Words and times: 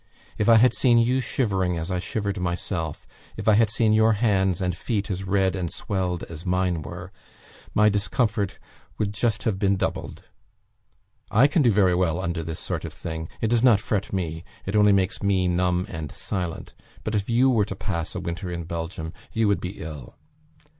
If 0.39 0.49
I 0.49 0.55
had 0.55 0.73
seen 0.73 0.97
you 0.97 1.21
shivering 1.21 1.77
as 1.77 1.91
I 1.91 1.99
shivered 1.99 2.39
myself, 2.39 3.05
if 3.37 3.47
I 3.47 3.53
had 3.53 3.69
seen 3.69 3.93
your 3.93 4.13
hands 4.13 4.59
and 4.59 4.75
feet 4.75 5.11
as 5.11 5.25
red 5.25 5.55
and 5.55 5.71
swelled 5.71 6.23
as 6.23 6.43
mine 6.43 6.81
were, 6.81 7.11
my 7.75 7.87
discomfort 7.87 8.57
would 8.97 9.13
just 9.13 9.43
have 9.43 9.59
been 9.59 9.77
doubled. 9.77 10.23
I 11.29 11.45
can 11.45 11.61
do 11.61 11.69
very 11.71 11.93
well 11.93 12.19
under 12.19 12.41
this 12.41 12.59
sort 12.59 12.83
of 12.83 12.93
thing; 12.93 13.29
it 13.41 13.49
does 13.49 13.61
not 13.61 13.79
fret 13.79 14.11
me; 14.11 14.43
it 14.65 14.75
only 14.75 14.91
makes 14.91 15.21
me 15.21 15.47
numb 15.47 15.85
and 15.87 16.11
silent; 16.11 16.73
but 17.03 17.13
if 17.13 17.29
you 17.29 17.51
were 17.51 17.65
to 17.65 17.75
pass 17.75 18.15
a 18.15 18.19
winter 18.19 18.51
in 18.51 18.63
Belgium, 18.63 19.13
you 19.31 19.47
would 19.49 19.61
be 19.61 19.77
ill. 19.81 20.15